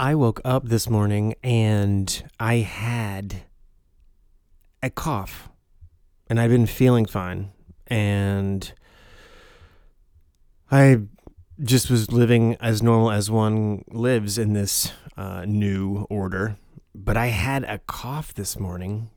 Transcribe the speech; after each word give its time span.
I 0.00 0.14
woke 0.14 0.40
up 0.46 0.64
this 0.64 0.88
morning 0.88 1.34
and 1.44 2.22
I 2.40 2.54
had 2.54 3.42
a 4.82 4.88
cough 4.88 5.50
and 6.26 6.40
I've 6.40 6.48
been 6.48 6.64
feeling 6.64 7.04
fine. 7.04 7.50
And 7.86 8.72
I 10.70 11.02
just 11.62 11.90
was 11.90 12.10
living 12.10 12.56
as 12.60 12.82
normal 12.82 13.10
as 13.10 13.30
one 13.30 13.84
lives 13.90 14.38
in 14.38 14.54
this 14.54 14.90
uh, 15.18 15.44
new 15.46 16.06
order. 16.08 16.56
But 16.94 17.18
I 17.18 17.26
had 17.26 17.64
a 17.64 17.76
cough 17.80 18.32
this 18.32 18.58
morning 18.58 19.10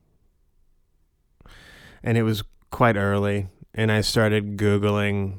and 2.04 2.18
it 2.18 2.24
was 2.24 2.44
quite 2.72 2.98
early. 2.98 3.48
And 3.74 3.90
I 3.90 4.02
started 4.02 4.58
Googling. 4.58 5.38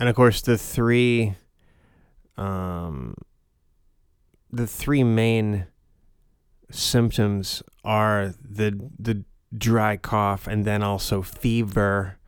And 0.00 0.08
of 0.08 0.16
course, 0.16 0.42
the 0.42 0.58
three. 0.58 1.36
Um, 2.36 3.14
the 4.52 4.66
three 4.66 5.04
main 5.04 5.66
symptoms 6.70 7.62
are 7.84 8.34
the 8.42 8.90
the 8.98 9.24
dry 9.56 9.96
cough 9.96 10.46
and 10.46 10.64
then 10.64 10.82
also 10.82 11.22
fever 11.22 12.18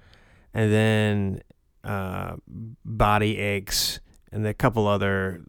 and 0.53 0.73
then 0.73 1.43
uh, 1.85 2.37
body 2.85 3.39
aches 3.39 4.01
and 4.33 4.47
a 4.47 4.55
couple 4.55 4.87
other 4.87 5.43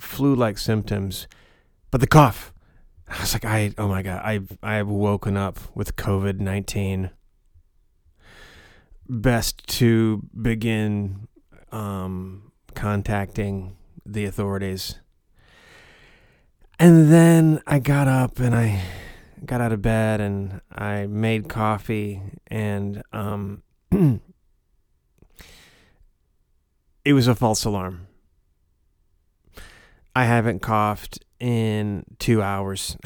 flu-like 0.00 0.58
symptoms. 0.58 1.26
But 1.90 2.00
the 2.00 2.06
cough 2.06 2.52
i 3.12 3.20
was 3.20 3.32
like 3.32 3.44
i 3.44 3.72
oh 3.78 3.88
my 3.88 4.02
god 4.02 4.20
i 4.24 4.40
i've 4.62 4.88
woken 4.88 5.36
up 5.36 5.58
with 5.74 5.96
covid-19 5.96 7.10
best 9.08 9.66
to 9.66 10.22
begin 10.40 11.28
um, 11.70 12.52
contacting 12.74 13.76
the 14.06 14.24
authorities 14.24 15.00
and 16.82 17.12
then 17.12 17.62
I 17.64 17.78
got 17.78 18.08
up 18.08 18.40
and 18.40 18.56
I 18.56 18.82
got 19.46 19.60
out 19.60 19.70
of 19.70 19.82
bed 19.82 20.20
and 20.20 20.60
I 20.72 21.06
made 21.06 21.48
coffee 21.48 22.20
and 22.48 23.04
um, 23.12 23.62
it 27.04 27.12
was 27.12 27.28
a 27.28 27.36
false 27.36 27.64
alarm. 27.64 28.08
I 30.16 30.24
haven't 30.24 30.60
coughed 30.60 31.20
in 31.38 32.04
two 32.18 32.42
hours. 32.42 32.96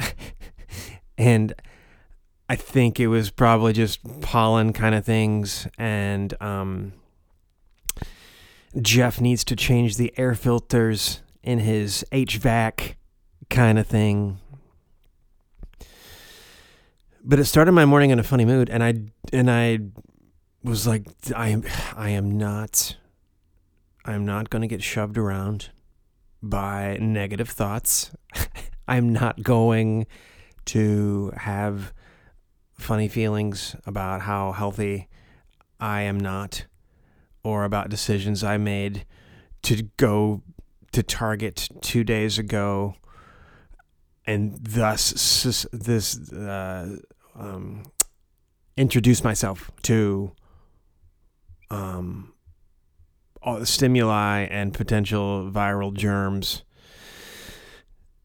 and 1.19 1.53
I 2.49 2.55
think 2.55 2.99
it 2.99 3.09
was 3.09 3.29
probably 3.29 3.73
just 3.73 4.21
pollen 4.21 4.73
kind 4.73 4.95
of 4.95 5.05
things. 5.05 5.67
And 5.77 6.33
um, 6.41 6.93
Jeff 8.81 9.21
needs 9.21 9.43
to 9.43 9.55
change 9.55 9.97
the 9.97 10.11
air 10.17 10.33
filters 10.33 11.21
in 11.43 11.59
his 11.59 12.03
HVAC 12.11 12.95
kind 13.49 13.79
of 13.79 13.87
thing. 13.87 14.39
But 17.23 17.39
it 17.39 17.45
started 17.45 17.73
my 17.73 17.85
morning 17.85 18.11
in 18.11 18.19
a 18.19 18.23
funny 18.23 18.45
mood, 18.45 18.69
and 18.69 18.83
I 18.83 18.93
and 19.33 19.51
I 19.51 19.79
was 20.63 20.87
like, 20.87 21.05
I 21.35 21.61
I 21.95 22.09
am 22.09 22.37
not 22.37 22.95
I 24.05 24.13
am 24.13 24.25
not 24.25 24.49
going 24.49 24.61
to 24.61 24.67
get 24.67 24.81
shoved 24.81 25.17
around 25.17 25.69
by 26.41 26.97
negative 27.01 27.49
thoughts. 27.49 28.11
I'm 28.87 29.11
not 29.11 29.43
going 29.43 30.07
to 30.65 31.33
have 31.35 31.93
funny 32.73 33.09
feelings 33.09 33.75
about 33.85 34.21
how 34.21 34.53
healthy 34.53 35.09
I 35.79 36.01
am 36.01 36.19
not 36.19 36.65
or 37.43 37.65
about 37.65 37.89
decisions 37.89 38.43
I 38.43 38.57
made 38.57 39.05
to 39.63 39.83
go 39.97 40.41
to 40.93 41.03
Target 41.03 41.67
two 41.81 42.03
days 42.03 42.37
ago 42.37 42.95
and 44.27 44.59
thus 44.61 45.65
this 45.71 46.31
uh, 46.33 46.97
um, 47.35 47.83
introduce 48.75 49.23
myself 49.23 49.71
to 49.83 50.33
um, 51.71 52.33
all 53.41 53.59
the 53.59 53.65
stimuli 53.65 54.41
and 54.41 54.73
potential 54.73 55.49
viral 55.49 55.93
germs. 55.93 56.63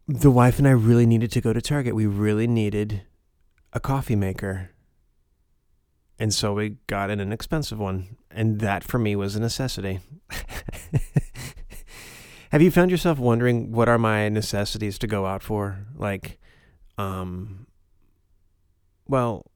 The 0.08 0.30
wife 0.30 0.58
and 0.58 0.66
I 0.66 0.72
really 0.72 1.06
needed 1.06 1.30
to 1.32 1.40
go 1.40 1.52
to 1.52 1.60
Target. 1.62 1.94
We 1.94 2.06
really 2.06 2.48
needed 2.48 3.02
a 3.72 3.78
coffee 3.78 4.16
maker. 4.16 4.70
And 6.18 6.34
so 6.34 6.54
we 6.54 6.76
got 6.88 7.10
an 7.10 7.20
inexpensive 7.20 7.78
one. 7.78 8.16
And 8.30 8.60
that 8.60 8.82
for 8.82 8.98
me 8.98 9.14
was 9.14 9.36
a 9.36 9.40
necessity. 9.40 10.00
Have 12.52 12.60
you 12.60 12.70
found 12.70 12.90
yourself 12.90 13.18
wondering 13.18 13.72
what 13.72 13.88
are 13.88 13.96
my 13.96 14.28
necessities 14.28 14.98
to 14.98 15.06
go 15.06 15.24
out 15.24 15.42
for? 15.42 15.86
Like, 15.96 16.38
um, 16.98 17.66
well, 19.08 19.50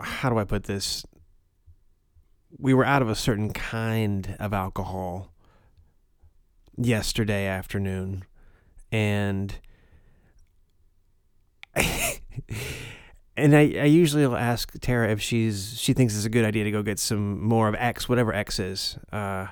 how 0.00 0.30
do 0.30 0.38
I 0.38 0.42
put 0.42 0.64
this? 0.64 1.06
We 2.58 2.74
were 2.74 2.84
out 2.84 3.02
of 3.02 3.08
a 3.08 3.14
certain 3.14 3.52
kind 3.52 4.34
of 4.40 4.52
alcohol 4.52 5.32
yesterday 6.76 7.46
afternoon, 7.46 8.24
and 8.90 9.56
and 11.76 13.54
I, 13.56 13.60
I 13.60 13.84
usually 13.84 14.26
will 14.26 14.36
ask 14.36 14.76
Tara 14.80 15.08
if 15.12 15.22
she's 15.22 15.78
she 15.80 15.92
thinks 15.92 16.16
it's 16.16 16.24
a 16.24 16.30
good 16.30 16.44
idea 16.44 16.64
to 16.64 16.72
go 16.72 16.82
get 16.82 16.98
some 16.98 17.40
more 17.40 17.68
of 17.68 17.76
X, 17.76 18.08
whatever 18.08 18.34
X 18.34 18.58
is. 18.58 18.98
Uh, 19.12 19.46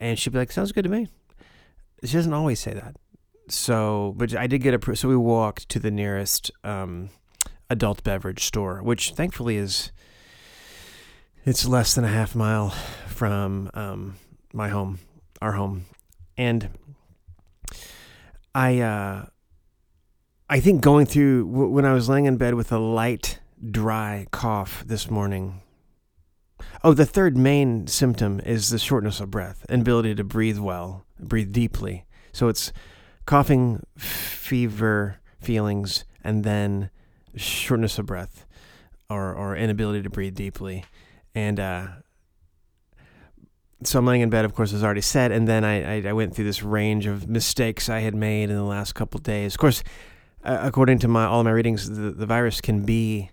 and 0.00 0.18
she'd 0.18 0.32
be 0.32 0.38
like, 0.38 0.50
"Sounds 0.50 0.72
good 0.72 0.84
to 0.84 0.90
me." 0.90 1.08
She 2.02 2.14
doesn't 2.14 2.32
always 2.32 2.58
say 2.58 2.72
that. 2.72 2.96
So, 3.48 4.14
but 4.16 4.34
I 4.34 4.46
did 4.46 4.62
get 4.62 4.74
a. 4.74 4.96
So 4.96 5.08
we 5.08 5.16
walked 5.16 5.68
to 5.68 5.78
the 5.78 5.90
nearest 5.90 6.50
um, 6.64 7.10
adult 7.68 8.02
beverage 8.02 8.44
store, 8.44 8.82
which 8.82 9.12
thankfully 9.12 9.56
is. 9.56 9.92
It's 11.44 11.66
less 11.66 11.94
than 11.94 12.04
a 12.04 12.08
half 12.08 12.34
mile 12.34 12.70
from 13.06 13.70
um, 13.72 14.16
my 14.52 14.68
home, 14.68 14.98
our 15.40 15.52
home, 15.52 15.84
and 16.36 16.70
I. 18.54 18.80
Uh, 18.80 19.26
I 20.48 20.58
think 20.58 20.80
going 20.80 21.06
through 21.06 21.46
when 21.46 21.84
I 21.84 21.92
was 21.92 22.08
laying 22.08 22.24
in 22.24 22.36
bed 22.36 22.54
with 22.54 22.72
a 22.72 22.78
light, 22.78 23.38
dry 23.70 24.26
cough 24.32 24.82
this 24.84 25.08
morning, 25.08 25.62
Oh, 26.82 26.92
the 26.92 27.06
third 27.06 27.36
main 27.36 27.86
symptom 27.86 28.40
is 28.40 28.70
the 28.70 28.78
shortness 28.78 29.20
of 29.20 29.30
breath, 29.30 29.64
inability 29.68 30.14
to 30.14 30.24
breathe 30.24 30.58
well, 30.58 31.04
breathe 31.18 31.52
deeply. 31.52 32.06
So 32.32 32.48
it's 32.48 32.72
coughing, 33.26 33.84
fever 33.96 35.20
feelings, 35.40 36.04
and 36.22 36.44
then 36.44 36.90
shortness 37.36 37.98
of 37.98 38.06
breath 38.06 38.46
or, 39.08 39.34
or 39.34 39.56
inability 39.56 40.02
to 40.02 40.10
breathe 40.10 40.34
deeply. 40.34 40.84
And 41.34 41.60
uh, 41.60 41.86
so 43.82 43.98
I'm 43.98 44.06
laying 44.06 44.20
in 44.20 44.30
bed, 44.30 44.44
of 44.44 44.54
course, 44.54 44.72
as 44.72 44.84
already 44.84 45.00
said, 45.00 45.32
and 45.32 45.48
then 45.48 45.64
I, 45.64 45.98
I, 45.98 46.08
I, 46.08 46.12
went 46.12 46.34
through 46.34 46.44
this 46.44 46.62
range 46.62 47.06
of 47.06 47.28
mistakes 47.28 47.88
I 47.88 48.00
had 48.00 48.14
made 48.14 48.50
in 48.50 48.56
the 48.56 48.64
last 48.64 48.94
couple 48.94 49.20
days. 49.20 49.54
Of 49.54 49.58
course, 49.58 49.82
uh, 50.44 50.58
according 50.62 50.98
to 51.00 51.08
my 51.08 51.24
all 51.24 51.44
my 51.44 51.50
readings, 51.50 51.88
the, 51.88 52.10
the 52.10 52.26
virus 52.26 52.60
can 52.60 52.84
be 52.84 53.30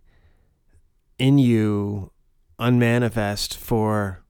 in 1.17 1.37
you 1.37 2.11
unmanifest 2.59 3.55
for 3.57 4.23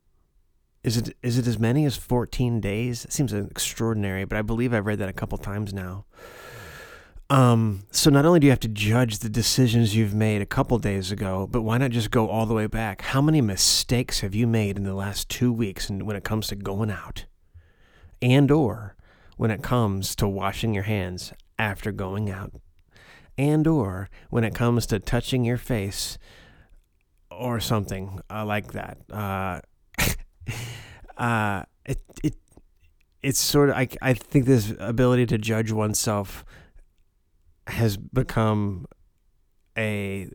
is 0.83 0.95
it 0.95 1.17
is 1.21 1.37
it 1.37 1.47
as 1.47 1.59
many 1.59 1.85
as 1.85 1.97
14 1.97 2.61
days? 2.61 3.03
It 3.03 3.11
seems 3.11 3.33
extraordinary, 3.33 4.23
but 4.25 4.37
I 4.37 4.41
believe 4.41 4.73
I've 4.73 4.85
read 4.85 4.99
that 4.99 5.09
a 5.09 5.13
couple 5.13 5.37
times 5.37 5.73
now. 5.73 6.05
Um, 7.29 7.83
so 7.91 8.09
not 8.09 8.25
only 8.25 8.39
do 8.39 8.45
you 8.45 8.51
have 8.51 8.61
to 8.61 8.69
judge 8.69 9.19
the 9.19 9.29
decisions 9.29 9.97
you've 9.97 10.13
made 10.13 10.41
a 10.41 10.45
couple 10.45 10.79
days 10.79 11.11
ago, 11.11 11.45
but 11.45 11.61
why 11.61 11.77
not 11.77 11.91
just 11.91 12.09
go 12.09 12.29
all 12.29 12.45
the 12.45 12.53
way 12.53 12.67
back? 12.67 13.01
How 13.01 13.21
many 13.21 13.41
mistakes 13.41 14.21
have 14.21 14.33
you 14.33 14.47
made 14.47 14.77
in 14.77 14.85
the 14.85 14.93
last 14.93 15.27
two 15.27 15.51
weeks 15.51 15.89
when 15.89 16.15
it 16.15 16.23
comes 16.23 16.47
to 16.47 16.55
going 16.55 16.89
out, 16.89 17.25
and 18.21 18.49
or 18.49 18.95
when 19.35 19.51
it 19.51 19.61
comes 19.61 20.15
to 20.15 20.27
washing 20.27 20.73
your 20.73 20.83
hands 20.83 21.33
after 21.59 21.91
going 21.91 22.29
out, 22.29 22.53
and 23.37 23.67
or 23.67 24.09
when 24.29 24.45
it 24.45 24.55
comes 24.55 24.85
to 24.85 24.99
touching 24.99 25.43
your 25.43 25.57
face 25.57 26.17
or 27.31 27.59
something 27.59 28.19
uh, 28.29 28.45
like 28.45 28.73
that. 28.73 28.97
Uh, 29.11 29.61
uh, 31.17 31.63
it 31.85 31.99
it 32.23 32.35
it's 33.21 33.39
sort 33.39 33.69
of 33.69 33.75
I 33.75 33.87
I 34.01 34.13
think 34.13 34.45
this 34.45 34.73
ability 34.79 35.25
to 35.27 35.37
judge 35.37 35.71
oneself 35.71 36.45
has 37.67 37.97
become 37.97 38.85
a 39.77 40.29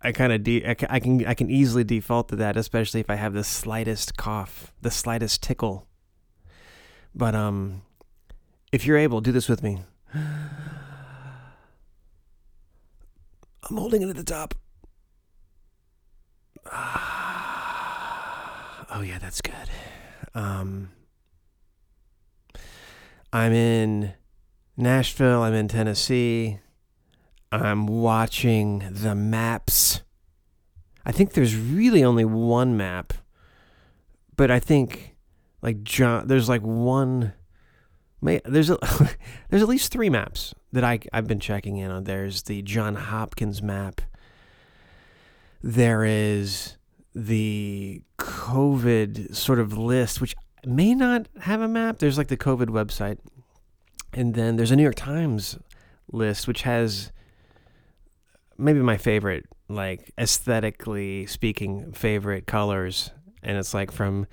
I 0.00 0.12
kind 0.12 0.32
of 0.32 0.42
de- 0.42 0.66
I, 0.66 0.76
I 0.90 1.00
can 1.00 1.26
I 1.26 1.34
can 1.34 1.50
easily 1.50 1.82
default 1.82 2.28
to 2.28 2.36
that, 2.36 2.56
especially 2.56 3.00
if 3.00 3.08
I 3.08 3.14
have 3.14 3.32
the 3.32 3.44
slightest 3.44 4.16
cough, 4.16 4.72
the 4.82 4.90
slightest 4.90 5.42
tickle. 5.42 5.86
But 7.14 7.34
um, 7.34 7.82
if 8.70 8.84
you're 8.84 8.98
able, 8.98 9.20
do 9.20 9.32
this 9.32 9.48
with 9.48 9.62
me. 9.62 9.82
I'm 10.14 10.50
holding 13.78 14.02
it 14.02 14.10
at 14.10 14.16
the 14.16 14.24
top. 14.24 14.54
oh 16.72 16.80
yeah, 19.04 19.18
that's 19.18 19.40
good. 19.40 19.54
Um, 20.34 20.90
I'm 23.32 23.52
in 23.52 24.14
Nashville, 24.76 25.42
I'm 25.42 25.54
in 25.54 25.68
Tennessee. 25.68 26.58
I'm 27.52 27.86
watching 27.86 28.88
the 28.90 29.14
maps. 29.14 30.02
I 31.06 31.12
think 31.12 31.34
there's 31.34 31.56
really 31.56 32.02
only 32.02 32.24
one 32.24 32.76
map, 32.76 33.12
but 34.36 34.50
I 34.50 34.58
think 34.58 35.16
like 35.62 35.82
John, 35.82 36.26
there's 36.26 36.48
like 36.48 36.62
one. 36.62 37.34
There's 38.22 38.70
a, 38.70 38.78
there's 39.50 39.62
at 39.62 39.68
least 39.68 39.92
three 39.92 40.10
maps 40.10 40.54
that 40.72 40.82
I 40.82 40.98
I've 41.12 41.26
been 41.26 41.40
checking 41.40 41.76
in 41.76 41.90
on. 41.90 42.04
There's 42.04 42.42
the 42.42 42.62
John 42.62 42.96
Hopkins 42.96 43.62
map. 43.62 44.00
There 45.66 46.04
is 46.04 46.76
the 47.14 48.02
COVID 48.18 49.34
sort 49.34 49.58
of 49.58 49.78
list, 49.78 50.20
which 50.20 50.36
may 50.66 50.94
not 50.94 51.26
have 51.40 51.62
a 51.62 51.68
map. 51.68 52.00
There's 52.00 52.18
like 52.18 52.28
the 52.28 52.36
COVID 52.36 52.66
website, 52.66 53.16
and 54.12 54.34
then 54.34 54.56
there's 54.56 54.70
a 54.70 54.76
New 54.76 54.82
York 54.82 54.94
Times 54.94 55.58
list, 56.12 56.46
which 56.46 56.62
has 56.62 57.12
maybe 58.58 58.80
my 58.80 58.98
favorite, 58.98 59.46
like 59.66 60.12
aesthetically 60.18 61.24
speaking, 61.24 61.92
favorite 61.92 62.46
colors. 62.46 63.12
And 63.42 63.56
it's 63.56 63.72
like 63.72 63.90
from 63.90 64.26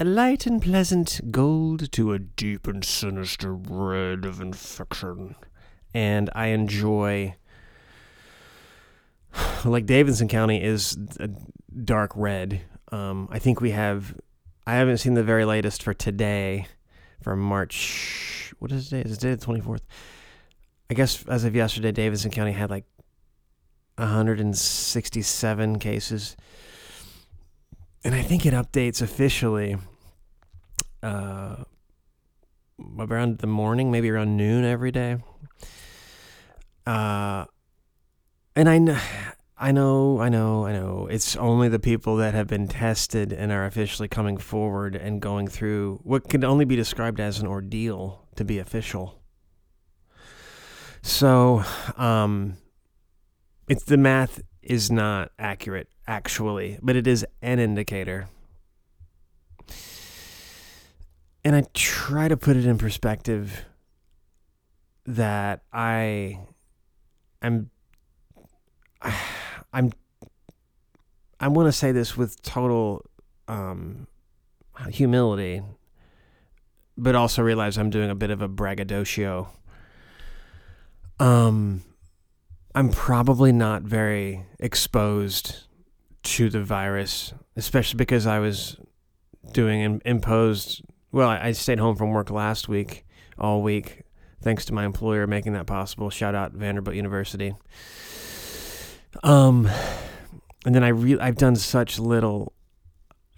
a 0.00 0.04
light 0.04 0.44
and 0.44 0.60
pleasant 0.60 1.20
gold 1.30 1.92
to 1.92 2.12
a 2.12 2.18
deep 2.18 2.66
and 2.66 2.84
sinister 2.84 3.54
red 3.54 4.24
of 4.24 4.40
infection. 4.40 5.36
And 5.94 6.30
I 6.34 6.48
enjoy, 6.48 7.36
like, 9.64 9.86
Davidson 9.86 10.28
County 10.28 10.62
is 10.62 10.96
a 11.18 11.28
dark 11.84 12.12
red. 12.14 12.62
Um, 12.92 13.28
I 13.30 13.38
think 13.38 13.60
we 13.60 13.70
have, 13.72 14.14
I 14.66 14.74
haven't 14.74 14.98
seen 14.98 15.14
the 15.14 15.24
very 15.24 15.44
latest 15.44 15.82
for 15.82 15.94
today, 15.94 16.66
for 17.22 17.36
March, 17.36 18.54
what 18.58 18.72
is 18.72 18.88
today? 18.88 19.02
Is 19.02 19.12
it 19.12 19.20
today 19.20 19.34
the 19.34 19.46
24th? 19.46 19.80
I 20.88 20.94
guess 20.94 21.26
as 21.26 21.44
of 21.44 21.56
yesterday, 21.56 21.92
Davidson 21.92 22.30
County 22.30 22.52
had 22.52 22.70
like 22.70 22.84
167 23.96 25.78
cases. 25.78 26.36
And 28.04 28.14
I 28.14 28.22
think 28.22 28.46
it 28.46 28.54
updates 28.54 29.02
officially 29.02 29.76
uh, 31.02 31.64
around 32.98 33.38
the 33.38 33.46
morning, 33.46 33.90
maybe 33.90 34.10
around 34.10 34.36
noon 34.36 34.64
every 34.64 34.92
day. 34.92 35.16
Uh, 36.86 37.46
and 38.54 38.68
I 38.68 38.78
know, 38.78 38.98
I 39.58 39.72
know, 39.72 40.20
I 40.20 40.28
know, 40.28 40.66
I 40.66 40.72
know. 40.72 41.08
It's 41.10 41.34
only 41.34 41.68
the 41.70 41.78
people 41.78 42.16
that 42.16 42.34
have 42.34 42.46
been 42.46 42.68
tested 42.68 43.32
and 43.32 43.50
are 43.50 43.64
officially 43.64 44.06
coming 44.06 44.36
forward 44.36 44.94
and 44.94 45.20
going 45.20 45.48
through 45.48 46.00
what 46.02 46.28
can 46.28 46.44
only 46.44 46.66
be 46.66 46.76
described 46.76 47.20
as 47.20 47.40
an 47.40 47.46
ordeal 47.46 48.26
to 48.36 48.44
be 48.44 48.58
official. 48.58 49.22
So, 51.00 51.64
um, 51.96 52.58
it's 53.66 53.84
the 53.84 53.96
math 53.96 54.42
is 54.62 54.90
not 54.90 55.30
accurate 55.38 55.88
actually, 56.06 56.78
but 56.82 56.94
it 56.94 57.06
is 57.06 57.24
an 57.40 57.58
indicator. 57.58 58.28
And 61.44 61.56
I 61.56 61.64
try 61.72 62.28
to 62.28 62.36
put 62.36 62.56
it 62.56 62.66
in 62.66 62.76
perspective 62.76 63.64
that 65.06 65.62
I 65.72 66.40
am 67.40 67.70
I'm 69.72 69.92
I 71.38 71.48
want 71.48 71.68
to 71.68 71.72
say 71.72 71.92
this 71.92 72.16
with 72.16 72.40
total 72.42 73.04
um, 73.46 74.06
humility, 74.88 75.62
but 76.96 77.14
also 77.14 77.42
realize 77.42 77.76
I'm 77.76 77.90
doing 77.90 78.10
a 78.10 78.14
bit 78.14 78.30
of 78.30 78.40
a 78.40 78.48
braggadocio. 78.48 79.48
Um, 81.18 81.82
I'm 82.74 82.90
probably 82.90 83.52
not 83.52 83.82
very 83.82 84.46
exposed 84.58 85.66
to 86.22 86.48
the 86.48 86.62
virus, 86.62 87.34
especially 87.54 87.98
because 87.98 88.26
I 88.26 88.38
was 88.38 88.76
doing 89.52 90.00
imposed. 90.04 90.82
Well, 91.12 91.28
I 91.28 91.52
stayed 91.52 91.78
home 91.78 91.96
from 91.96 92.12
work 92.12 92.30
last 92.30 92.68
week, 92.68 93.04
all 93.38 93.62
week, 93.62 94.02
thanks 94.42 94.64
to 94.66 94.74
my 94.74 94.84
employer 94.84 95.26
making 95.26 95.52
that 95.52 95.66
possible. 95.66 96.10
Shout 96.10 96.34
out 96.34 96.52
Vanderbilt 96.52 96.96
University. 96.96 97.54
Um, 99.22 99.68
and 100.64 100.74
then 100.74 100.84
I 100.84 100.88
re- 100.88 101.18
I've 101.18 101.36
done 101.36 101.56
such 101.56 101.98
little 101.98 102.52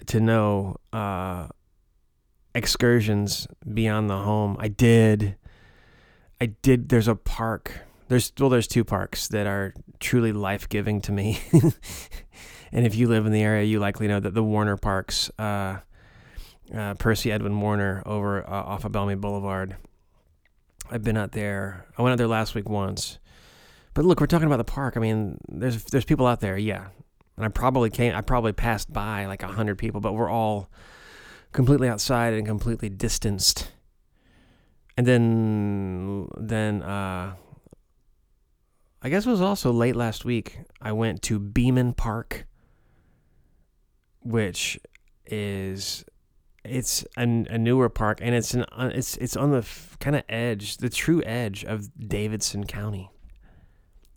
to 0.06 0.20
no 0.20 0.76
uh, 0.92 1.48
excursions 2.54 3.46
beyond 3.72 4.08
the 4.08 4.18
home. 4.18 4.56
I 4.58 4.68
did. 4.68 5.36
I 6.40 6.46
did. 6.46 6.88
There's 6.88 7.08
a 7.08 7.14
park 7.14 7.88
there's 8.08 8.32
well, 8.38 8.48
there's 8.48 8.66
two 8.66 8.84
parks 8.84 9.28
that 9.28 9.46
are 9.46 9.74
truly 10.00 10.32
life 10.32 10.68
giving 10.68 11.00
to 11.02 11.12
me. 11.12 11.40
and 12.72 12.86
if 12.86 12.94
you 12.94 13.06
live 13.06 13.26
in 13.26 13.32
the 13.32 13.42
area, 13.42 13.64
you 13.64 13.78
likely 13.78 14.08
know 14.08 14.18
that 14.18 14.34
the 14.34 14.42
Warner 14.42 14.76
Parks, 14.76 15.30
uh, 15.38 15.78
uh, 16.74 16.94
Percy 16.94 17.30
Edwin 17.30 17.60
Warner, 17.60 18.02
over 18.06 18.46
uh, 18.48 18.50
off 18.50 18.84
of 18.84 18.92
Belle 18.92 19.06
Meade 19.06 19.20
Boulevard. 19.20 19.76
I've 20.90 21.04
been 21.04 21.18
out 21.18 21.32
there. 21.32 21.84
I 21.98 22.02
went 22.02 22.12
out 22.12 22.18
there 22.18 22.26
last 22.26 22.54
week 22.54 22.68
once. 22.68 23.18
But 23.94 24.04
look, 24.04 24.20
we're 24.20 24.26
talking 24.26 24.46
about 24.46 24.58
the 24.58 24.64
park. 24.64 24.96
I 24.96 25.00
mean, 25.00 25.38
there's 25.48 25.84
there's 25.84 26.04
people 26.04 26.26
out 26.26 26.40
there, 26.40 26.56
yeah. 26.56 26.88
And 27.36 27.44
I 27.44 27.48
probably 27.48 27.90
came. 27.90 28.14
I 28.14 28.20
probably 28.20 28.52
passed 28.52 28.92
by 28.92 29.26
like 29.26 29.42
a 29.42 29.48
hundred 29.48 29.78
people, 29.78 30.00
but 30.00 30.12
we're 30.12 30.30
all 30.30 30.70
completely 31.52 31.88
outside 31.88 32.34
and 32.34 32.46
completely 32.46 32.88
distanced. 32.88 33.72
And 34.96 35.06
then 35.06 36.28
then 36.36 36.82
uh, 36.82 37.34
I 39.00 39.08
guess 39.08 39.26
it 39.26 39.30
was 39.30 39.40
also 39.40 39.72
late 39.72 39.94
last 39.96 40.24
week. 40.24 40.58
I 40.82 40.92
went 40.92 41.22
to 41.22 41.38
Beaman 41.38 41.94
Park, 41.94 42.46
which 44.20 44.78
is 45.24 46.04
it's 46.64 47.04
a, 47.16 47.22
a 47.22 47.58
newer 47.58 47.88
park, 47.88 48.18
and 48.20 48.34
it's 48.34 48.54
an 48.54 48.64
it's 48.76 49.16
it's 49.18 49.36
on 49.36 49.52
the 49.52 49.58
f- 49.58 49.96
kind 50.00 50.16
of 50.16 50.24
edge, 50.28 50.78
the 50.78 50.88
true 50.88 51.22
edge 51.24 51.64
of 51.64 51.88
Davidson 52.08 52.64
County. 52.64 53.10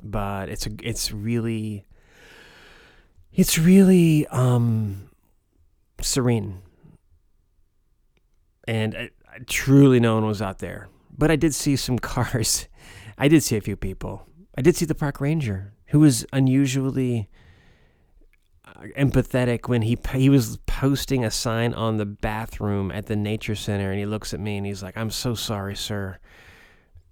But 0.03 0.50
it's 0.50 0.65
a 0.65 0.71
it's 0.83 1.12
really 1.12 1.86
it's 3.31 3.57
really 3.57 4.27
um 4.27 5.09
serene, 6.01 6.62
and 8.68 8.95
I, 8.95 9.09
I, 9.31 9.39
truly 9.48 10.00
no 10.00 10.15
one 10.15 10.25
was 10.25 10.42
out 10.42 10.59
there. 10.59 10.89
But 11.15 11.30
I 11.30 11.36
did 11.36 11.53
see 11.53 11.75
some 11.75 12.00
cars. 12.13 12.67
I 13.17 13.27
did 13.27 13.43
see 13.43 13.55
a 13.55 13.62
few 13.62 13.75
people 13.75 14.25
I 14.58 14.62
did 14.62 14.75
see 14.75 14.86
the 14.86 14.96
park 14.96 15.22
ranger 15.22 15.74
who 15.88 16.00
was 16.00 16.25
unusually 16.34 17.29
uh, 18.65 18.81
empathetic 18.98 19.67
when 19.67 19.81
he 19.84 19.98
he 20.13 20.29
was 20.29 20.58
posting 20.65 21.24
a 21.24 21.31
sign 21.31 21.74
on 21.74 21.98
the 21.98 22.05
bathroom 22.05 22.91
at 22.91 23.05
the 23.05 23.15
nature 23.15 23.55
center 23.55 23.91
and 23.91 24.00
he 24.00 24.05
looks 24.05 24.34
at 24.34 24.39
me 24.39 24.58
and 24.58 24.65
he's 24.65 24.84
like 24.84 24.98
I'm 24.98 25.10
so 25.10 25.36
sorry 25.36 25.75
sir 25.75 26.20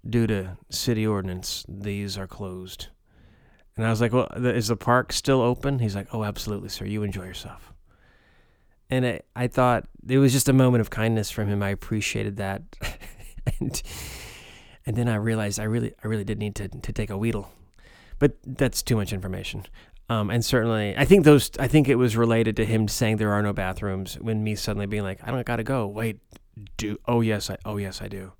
due 0.08 0.26
to 0.26 0.56
city 0.70 1.06
ordinance 1.06 1.64
these 1.68 2.16
are 2.16 2.26
closed. 2.26 2.88
And 3.76 3.86
I 3.86 3.90
was 3.90 4.00
like 4.00 4.12
well 4.12 4.28
is 4.34 4.68
the 4.68 4.76
park 4.76 5.12
still 5.12 5.40
open? 5.40 5.78
He's 5.78 5.94
like 5.94 6.08
oh 6.12 6.24
absolutely 6.24 6.68
sir. 6.68 6.84
You 6.84 7.02
enjoy 7.02 7.24
yourself. 7.24 7.72
And 8.92 9.06
I, 9.06 9.20
I 9.36 9.46
thought 9.46 9.84
it 10.08 10.18
was 10.18 10.32
just 10.32 10.48
a 10.48 10.52
moment 10.52 10.80
of 10.80 10.90
kindness 10.90 11.30
from 11.30 11.48
him. 11.48 11.62
I 11.62 11.68
appreciated 11.70 12.36
that. 12.36 12.62
And 13.58 13.82
and 14.86 14.96
then 14.96 15.08
I 15.08 15.16
realized 15.16 15.60
I 15.60 15.64
really, 15.64 15.92
I 16.02 16.08
really 16.08 16.24
did 16.24 16.38
need 16.38 16.54
to, 16.56 16.68
to 16.68 16.92
take 16.92 17.10
a 17.10 17.18
wheedle, 17.18 17.48
but 18.18 18.36
that's 18.44 18.82
too 18.82 18.96
much 18.96 19.12
information. 19.12 19.66
Um, 20.08 20.30
and 20.30 20.44
certainly, 20.44 20.96
I 20.96 21.04
think 21.04 21.24
those, 21.24 21.50
I 21.58 21.68
think 21.68 21.88
it 21.88 21.94
was 21.94 22.16
related 22.16 22.56
to 22.56 22.64
him 22.64 22.88
saying 22.88 23.18
there 23.18 23.32
are 23.32 23.42
no 23.42 23.52
bathrooms 23.52 24.14
when 24.20 24.42
me 24.42 24.56
suddenly 24.56 24.86
being 24.86 25.04
like, 25.04 25.20
I 25.22 25.30
don't 25.30 25.46
gotta 25.46 25.62
go. 25.62 25.86
Wait, 25.86 26.18
do, 26.76 26.96
oh 27.06 27.20
yes, 27.20 27.50
I, 27.50 27.58
oh 27.64 27.76
yes, 27.76 28.02
I 28.02 28.08
do. 28.08 28.32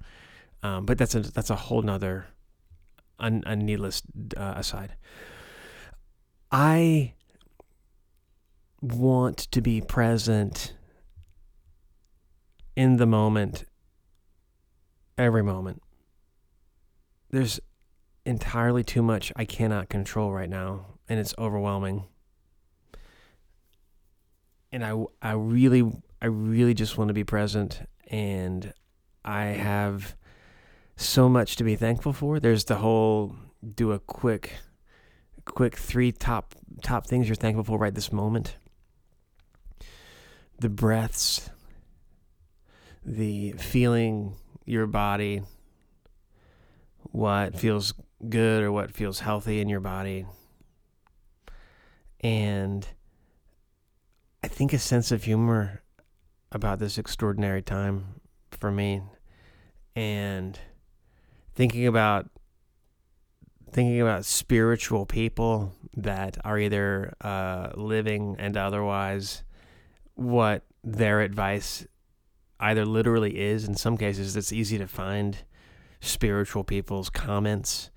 Um, 0.63 0.85
but 0.87 0.99
that's 0.99 1.15
a, 1.15 1.21
that's 1.21 1.51
a 1.51 1.57
whole 1.57 1.83
nother, 1.83 2.27
un, 3.19 3.43
a 3.47 3.57
needless 3.57 4.03
uh, 4.37 4.55
aside. 4.57 4.95
I 6.51 7.15
want 8.83 9.39
to 9.39 9.61
be 9.61 9.81
present 9.81 10.75
in 12.77 12.97
the 12.97 13.07
moment, 13.07 13.65
every 15.17 15.43
moment 15.43 15.83
there's 17.31 17.61
entirely 18.27 18.85
too 18.85 19.03
much 19.03 19.33
I 19.37 19.45
cannot 19.45 19.89
control 19.89 20.33
right 20.33 20.49
now, 20.49 20.87
and 21.09 21.19
it's 21.19 21.35
overwhelming. 21.39 22.05
And 24.73 24.85
I, 24.85 25.05
I 25.23 25.33
really, 25.33 25.91
I 26.21 26.27
really 26.27 26.75
just 26.75 26.99
want 26.99 27.09
to 27.09 27.15
be 27.15 27.25
present, 27.25 27.83
and 28.09 28.73
I 29.25 29.45
have 29.45 30.17
so 31.01 31.29
much 31.29 31.57
to 31.57 31.65
be 31.65 31.77
thankful 31.77 32.13
for. 32.13 32.39
There's 32.39 32.65
the 32.65 32.77
whole 32.77 33.35
do 33.75 33.93
a 33.93 33.99
quick, 33.99 34.55
quick 35.45 35.77
three 35.77 36.13
top 36.13 36.55
top 36.83 37.07
things 37.07 37.29
you're 37.29 37.37
thankful 37.37 37.65
for 37.65 37.79
right 37.79 37.95
this 37.95 38.13
moment. 38.13 38.57
The 40.59 40.69
breaths, 40.69 41.51
the 43.05 43.53
feeling 43.53 44.35
your 44.67 44.87
body 44.87 45.43
what 47.13 47.59
feels 47.59 47.95
good 48.29 48.63
or 48.63 48.71
what 48.71 48.93
feels 48.93 49.21
healthy 49.21 49.61
in 49.61 49.69
your 49.69 49.81
body. 49.81 50.27
And 52.21 52.87
I 54.45 54.49
think 54.49 54.73
a 54.73 54.79
sense 54.79 55.11
of 55.11 55.25
humor 55.25 55.83
about 56.53 56.79
this 56.79 56.99
extraordinary 56.99 57.63
time 57.63 58.21
for 58.51 58.71
me 58.71 59.03
and 59.97 60.59
thinking 61.55 61.87
about 61.87 62.31
thinking 63.73 64.01
about 64.01 64.25
spiritual 64.25 65.07
people 65.07 65.73
that 65.97 66.37
are 66.45 66.59
either 66.59 67.15
uh, 67.21 67.71
living 67.75 68.37
and 68.39 68.57
otherwise 68.57 69.45
what 70.15 70.65
their 70.83 71.21
advice 71.21 71.87
either 72.59 72.85
literally 72.85 73.39
is 73.39 73.65
in 73.65 73.75
some 73.75 73.97
cases 73.97 74.37
it's 74.37 74.53
easy 74.53 74.77
to 74.77 74.87
find 74.87 75.39
spiritual 76.01 76.65
people's 76.65 77.11
comments 77.11 77.91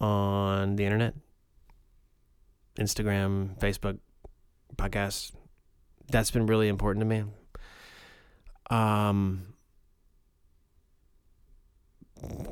on 0.00 0.76
the 0.76 0.84
internet. 0.84 1.14
Instagram 2.78 3.58
facebook 3.58 3.98
podcasts. 4.76 5.32
That's 6.10 6.30
been 6.30 6.46
really 6.46 6.68
important 6.68 7.02
to 7.02 7.06
me. 7.06 7.24
Um 8.68 9.54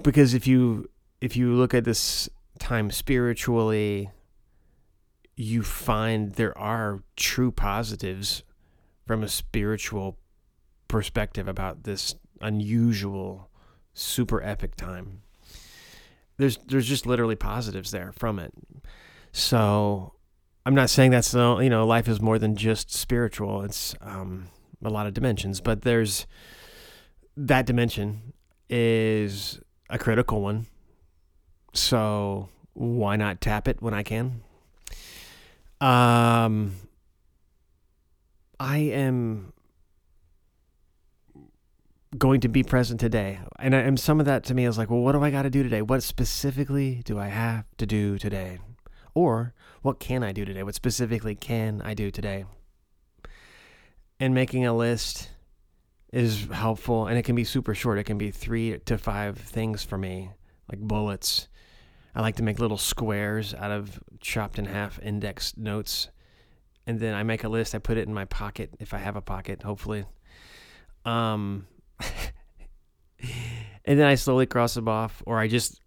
because 0.03 0.35
if 0.35 0.47
you 0.47 0.89
if 1.21 1.37
you 1.37 1.53
look 1.55 1.75
at 1.75 1.85
this 1.85 2.29
time 2.59 2.91
spiritually 2.91 4.11
you 5.37 5.63
find 5.63 6.33
there 6.33 6.57
are 6.57 7.03
true 7.17 7.51
positives 7.51 8.43
from 9.07 9.23
a 9.23 9.29
spiritual 9.29 10.19
perspective 10.89 11.49
about 11.49 11.85
this 11.85 12.15
unusual 12.41 13.51
super 13.93 14.43
epic 14.43 14.77
time. 14.77 15.23
There's 16.37 16.59
there's 16.67 16.87
just 16.87 17.07
literally 17.07 17.37
positives 17.37 17.91
there 17.91 18.13
from 18.13 18.39
it. 18.39 18.53
So 19.33 20.13
i'm 20.67 20.75
not 20.75 20.89
saying 20.89 21.11
that's 21.11 21.33
the 21.33 21.59
you 21.59 21.69
know 21.69 21.87
life 21.87 22.09
is 22.09 22.21
more 22.21 22.39
than 22.39 22.57
just 22.57 22.93
spiritual. 22.93 23.63
It's 23.63 23.95
um, 24.01 24.49
a 24.85 24.91
lot 24.91 25.07
of 25.07 25.15
dimensions 25.15 25.61
but 25.61 25.83
there's 25.83 26.27
that 27.37 27.67
dimension 27.67 28.35
is 28.77 29.61
a 29.89 29.97
critical 29.99 30.43
one. 30.43 30.67
So 31.75 32.49
why 32.73 33.15
not 33.15 33.41
tap 33.41 33.69
it 33.69 33.81
when 33.81 33.95
I 33.95 34.03
can? 34.03 34.43
Um, 35.81 36.73
I 38.59 38.79
am 38.79 39.53
going 42.19 42.41
to 42.41 42.49
be 42.49 42.65
present 42.65 42.99
today. 42.99 43.39
And, 43.61 43.77
I, 43.77 43.79
and 43.79 44.01
some 44.01 44.19
of 44.19 44.27
that 44.27 44.43
to 44.45 44.55
me 44.55 44.65
is 44.65 44.77
like, 44.77 44.91
well, 44.91 45.01
what 45.01 45.13
do 45.13 45.23
I 45.23 45.31
got 45.31 45.43
to 45.43 45.51
do 45.51 45.63
today? 45.63 45.81
What 45.81 46.03
specifically 46.03 47.03
do 47.05 47.17
I 47.17 47.29
have 47.29 47.67
to 47.77 47.87
do 47.87 48.19
today? 48.19 48.59
Or 49.15 49.55
what 49.83 50.01
can 50.01 50.25
I 50.25 50.33
do 50.33 50.45
today? 50.45 50.65
What 50.65 50.75
specifically 50.75 51.37
can 51.37 51.81
I 51.85 51.95
do 51.95 52.11
today? 52.11 52.45
And 54.19 54.35
making 54.35 54.67
a 54.67 54.75
list 54.75 55.31
is 56.15 56.47
helpful 56.53 57.09
and 57.09 57.19
it 57.19 57.25
can 57.25 57.35
be 57.35 57.43
super 57.43 57.75
short. 57.75 57.99
It 57.99 58.05
can 58.05 58.19
be 58.19 58.31
three 58.31 58.79
to 58.87 58.97
five 58.97 59.37
things 59.37 59.83
for 59.83 59.99
me, 59.99 60.31
like 60.71 60.79
bullets. 60.79 61.49
I 62.15 62.21
like 62.21 62.37
to 62.37 62.45
make 62.45 62.61
little 62.61 62.79
squares 62.79 63.53
out 63.53 63.73
of 63.73 63.99
chopped 64.21 64.61
in 64.61 64.67
half 64.67 65.01
index 65.03 65.57
notes. 65.57 66.09
And 66.87 67.01
then 67.01 67.15
I 67.15 67.25
make 67.25 67.43
a 67.43 67.49
list. 67.49 67.75
I 67.75 67.79
put 67.79 67.97
it 67.97 68.07
in 68.07 68.15
my 68.15 68.27
pocket 68.27 68.71
if 68.79 68.95
I 68.95 68.99
have 68.99 69.17
a 69.17 69.21
pocket, 69.21 69.65
hopefully. 69.65 70.05
Um, 71.05 71.67
and 73.85 73.99
then 73.99 74.07
I 74.07 74.15
slowly 74.15 74.47
cross 74.47 74.75
them 74.75 74.87
off, 74.87 75.21
or 75.27 75.41
I 75.41 75.49
just, 75.49 75.81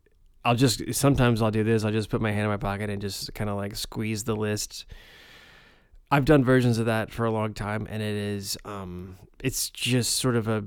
I'll 0.44 0.56
just, 0.56 0.94
sometimes 0.94 1.42
I'll 1.42 1.52
do 1.52 1.64
this. 1.64 1.86
I'll 1.86 1.92
just 1.92 2.10
put 2.10 2.20
my 2.20 2.32
hand 2.32 2.44
in 2.44 2.50
my 2.50 2.58
pocket 2.58 2.90
and 2.90 3.02
just 3.02 3.34
kind 3.34 3.50
of 3.50 3.56
like 3.56 3.78
squeeze 3.78 4.26
the 4.26 4.36
list 4.36 4.86
I've 6.10 6.26
done 6.26 6.44
versions 6.44 6.78
of 6.78 6.86
that 6.86 7.12
for 7.12 7.26
a 7.26 7.32
long 7.32 7.54
time, 7.54 7.86
and 7.90 8.02
it 8.02 8.16
is 8.16 8.58
um, 8.64 9.18
it's 9.44 9.70
just 9.70 10.16
sort 10.16 10.36
of 10.36 10.48
a, 10.48 10.64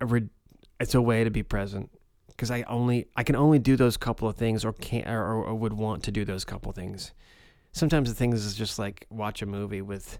a 0.00 0.06
re- 0.06 0.28
it's 0.80 0.94
a 0.94 1.02
way 1.02 1.22
to 1.22 1.30
be 1.30 1.42
present 1.44 1.90
because 2.28 2.50
I 2.50 2.62
only 2.62 3.06
I 3.14 3.22
can 3.22 3.36
only 3.36 3.60
do 3.60 3.76
those 3.76 3.96
couple 3.96 4.28
of 4.28 4.36
things, 4.36 4.64
or 4.64 4.72
can 4.72 5.06
or, 5.06 5.44
or 5.44 5.54
would 5.54 5.74
want 5.74 6.02
to 6.04 6.10
do 6.10 6.24
those 6.24 6.44
couple 6.44 6.70
of 6.70 6.76
things. 6.76 7.12
Sometimes 7.70 8.08
the 8.08 8.14
things 8.14 8.44
is 8.44 8.54
just 8.54 8.78
like 8.78 9.06
watch 9.10 9.42
a 9.42 9.46
movie 9.46 9.80
with 9.80 10.18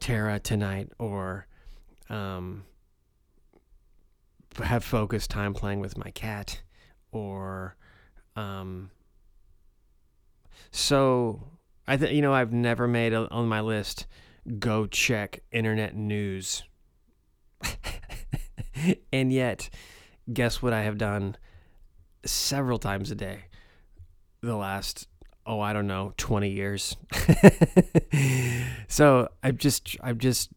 Tara 0.00 0.40
tonight, 0.40 0.88
or 0.98 1.46
um, 2.08 2.64
have 4.62 4.84
focused 4.84 5.30
time 5.30 5.52
playing 5.52 5.80
with 5.80 5.98
my 5.98 6.10
cat, 6.12 6.62
or 7.12 7.76
um, 8.36 8.90
so 10.70 11.42
I 11.86 11.96
you 11.96 12.22
know 12.22 12.32
I've 12.32 12.52
never 12.52 12.88
made 12.88 13.12
a, 13.12 13.28
on 13.30 13.48
my 13.48 13.60
list 13.60 14.06
go 14.58 14.86
check 14.86 15.40
internet 15.50 15.94
news. 15.94 16.64
and 19.12 19.32
yet, 19.32 19.70
guess 20.32 20.60
what 20.62 20.72
I 20.72 20.82
have 20.82 20.98
done 20.98 21.36
several 22.24 22.78
times 22.78 23.10
a 23.10 23.14
day 23.14 23.44
the 24.40 24.56
last 24.56 25.08
oh 25.46 25.60
I 25.60 25.72
don't 25.72 25.86
know 25.86 26.12
20 26.16 26.50
years. 26.50 26.96
so 28.88 29.28
I'm 29.42 29.56
just 29.56 29.96
I'm 30.02 30.18
just 30.18 30.50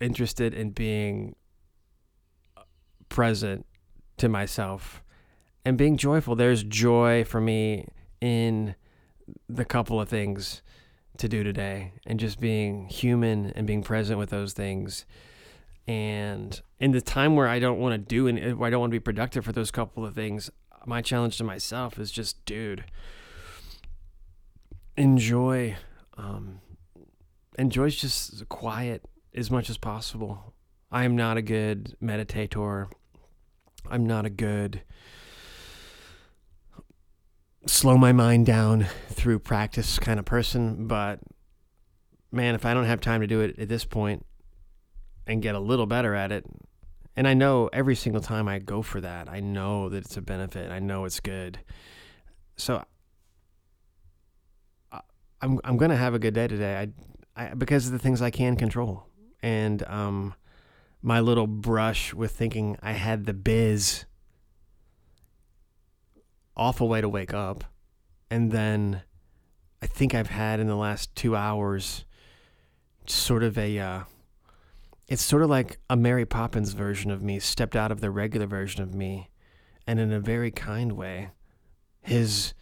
interested 0.00 0.54
in 0.54 0.70
being 0.70 1.36
present 3.08 3.66
to 4.18 4.28
myself 4.28 5.02
and 5.64 5.78
being 5.78 5.96
joyful. 5.96 6.34
There's 6.34 6.64
joy 6.64 7.24
for 7.24 7.40
me 7.40 7.86
in 8.20 8.74
the 9.48 9.64
couple 9.64 10.00
of 10.00 10.08
things 10.08 10.62
to 11.18 11.28
do 11.28 11.42
today 11.44 11.92
and 12.06 12.18
just 12.18 12.40
being 12.40 12.88
human 12.88 13.50
and 13.50 13.66
being 13.66 13.82
present 13.82 14.18
with 14.18 14.30
those 14.30 14.52
things. 14.52 15.04
And 15.86 16.60
in 16.78 16.92
the 16.92 17.00
time 17.00 17.36
where 17.36 17.48
I 17.48 17.58
don't 17.58 17.78
want 17.78 17.94
to 17.94 17.98
do 17.98 18.26
and 18.26 18.38
I 18.38 18.70
don't 18.70 18.80
want 18.80 18.90
to 18.90 18.94
be 18.94 19.00
productive 19.00 19.44
for 19.44 19.52
those 19.52 19.70
couple 19.70 20.04
of 20.04 20.14
things 20.14 20.50
my 20.86 21.00
challenge 21.00 21.38
to 21.38 21.44
myself 21.44 21.98
is 21.98 22.10
just 22.10 22.44
dude 22.44 22.84
enjoy 24.96 25.76
um 26.16 26.60
enjoy 27.58 27.88
just 27.90 28.48
quiet 28.48 29.02
as 29.34 29.50
much 29.50 29.70
as 29.70 29.78
possible. 29.78 30.52
I 30.90 31.04
am 31.04 31.16
not 31.16 31.36
a 31.36 31.42
good 31.42 31.96
meditator. 32.02 32.88
I'm 33.90 34.06
not 34.06 34.26
a 34.26 34.30
good 34.30 34.82
slow 37.66 37.96
my 37.96 38.12
mind 38.12 38.46
down 38.46 38.86
through 39.08 39.38
practice 39.38 39.98
kind 39.98 40.18
of 40.18 40.24
person, 40.24 40.86
but 40.86 41.20
man, 42.30 42.54
if 42.54 42.64
I 42.64 42.74
don't 42.74 42.86
have 42.86 43.00
time 43.00 43.20
to 43.20 43.26
do 43.26 43.40
it 43.40 43.58
at 43.58 43.68
this 43.68 43.84
point 43.84 44.26
and 45.26 45.42
get 45.42 45.54
a 45.54 45.60
little 45.60 45.86
better 45.86 46.14
at 46.14 46.32
it, 46.32 46.44
and 47.14 47.28
I 47.28 47.34
know 47.34 47.68
every 47.72 47.94
single 47.94 48.22
time 48.22 48.48
I 48.48 48.58
go 48.58 48.82
for 48.82 49.00
that, 49.00 49.28
I 49.28 49.40
know 49.40 49.88
that 49.90 50.04
it's 50.04 50.16
a 50.16 50.22
benefit. 50.22 50.70
I 50.70 50.78
know 50.78 51.04
it's 51.04 51.20
good. 51.20 51.58
So 52.56 52.82
I'm 55.42 55.58
I'm 55.64 55.76
gonna 55.76 55.96
have 55.96 56.14
a 56.14 56.18
good 56.18 56.34
day 56.34 56.46
today. 56.46 56.88
I, 57.36 57.44
I 57.44 57.54
because 57.54 57.86
of 57.86 57.92
the 57.92 57.98
things 57.98 58.22
I 58.22 58.30
can 58.30 58.56
control, 58.56 59.06
and 59.42 59.82
um, 59.88 60.34
my 61.02 61.20
little 61.20 61.48
brush 61.48 62.14
with 62.14 62.30
thinking 62.30 62.78
I 62.80 62.92
had 62.92 63.26
the 63.26 63.34
biz 63.34 64.04
awful 66.56 66.88
way 66.88 67.00
to 67.00 67.08
wake 67.08 67.34
up. 67.34 67.64
And 68.30 68.50
then 68.50 69.02
I 69.82 69.86
think 69.86 70.14
I've 70.14 70.30
had 70.30 70.60
in 70.60 70.66
the 70.66 70.76
last 70.76 71.14
two 71.14 71.36
hours 71.36 72.04
sort 73.06 73.42
of 73.42 73.58
a, 73.58 73.78
uh, 73.78 74.00
it's 75.08 75.22
sort 75.22 75.42
of 75.42 75.50
like 75.50 75.78
a 75.90 75.96
Mary 75.96 76.24
Poppins 76.24 76.72
version 76.72 77.10
of 77.10 77.22
me 77.22 77.38
stepped 77.38 77.76
out 77.76 77.92
of 77.92 78.00
the 78.00 78.10
regular 78.10 78.46
version 78.46 78.82
of 78.82 78.94
me. 78.94 79.30
And 79.86 79.98
in 79.98 80.12
a 80.12 80.20
very 80.20 80.50
kind 80.50 80.92
way, 80.92 81.30
his 82.00 82.54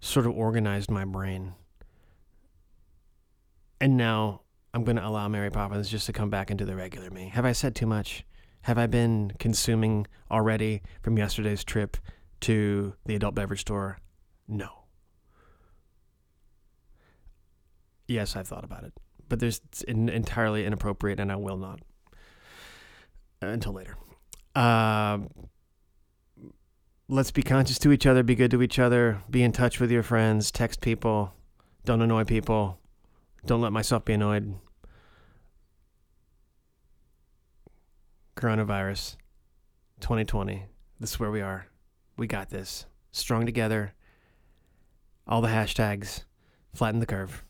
sort 0.00 0.26
of 0.26 0.36
organized 0.36 0.90
my 0.90 1.04
brain. 1.04 1.54
And 3.80 3.96
now 3.96 4.42
I'm 4.74 4.84
going 4.84 4.96
to 4.96 5.06
allow 5.06 5.28
Mary 5.28 5.50
Poppins 5.50 5.88
just 5.88 6.06
to 6.06 6.12
come 6.12 6.30
back 6.30 6.50
into 6.50 6.64
the 6.64 6.76
regular 6.76 7.10
me. 7.10 7.28
Have 7.28 7.44
I 7.44 7.52
said 7.52 7.74
too 7.74 7.86
much? 7.86 8.24
Have 8.62 8.78
I 8.78 8.86
been 8.86 9.32
consuming 9.38 10.06
already 10.30 10.82
from 11.02 11.18
yesterday's 11.18 11.64
trip 11.64 11.96
to 12.42 12.94
the 13.06 13.14
adult 13.14 13.34
beverage 13.34 13.60
store? 13.60 13.98
No. 14.46 14.68
Yes, 18.06 18.36
I've 18.36 18.48
thought 18.48 18.64
about 18.64 18.84
it, 18.84 18.92
but 19.28 19.40
there's 19.40 19.60
it's 19.68 19.82
entirely 19.82 20.66
inappropriate, 20.66 21.18
and 21.18 21.32
I 21.32 21.36
will 21.36 21.56
not 21.56 21.80
until 23.40 23.72
later. 23.72 23.96
Uh, 24.54 25.18
let's 27.08 27.30
be 27.30 27.42
conscious 27.42 27.78
to 27.80 27.92
each 27.92 28.06
other, 28.06 28.22
be 28.22 28.34
good 28.34 28.50
to 28.50 28.62
each 28.62 28.78
other, 28.78 29.22
be 29.30 29.42
in 29.42 29.52
touch 29.52 29.80
with 29.80 29.90
your 29.90 30.02
friends, 30.02 30.50
text 30.50 30.80
people, 30.80 31.34
don't 31.84 32.02
annoy 32.02 32.24
people, 32.24 32.78
don't 33.46 33.60
let 33.60 33.72
myself 33.72 34.04
be 34.04 34.12
annoyed. 34.12 34.54
Coronavirus 38.36 39.16
2020, 40.00 40.64
this 41.00 41.12
is 41.12 41.20
where 41.20 41.30
we 41.30 41.40
are. 41.40 41.66
We 42.16 42.26
got 42.26 42.50
this. 42.50 42.86
Strong 43.10 43.46
together. 43.46 43.94
All 45.26 45.40
the 45.40 45.48
hashtags. 45.48 46.24
Flatten 46.74 47.00
the 47.00 47.06
curve. 47.06 47.44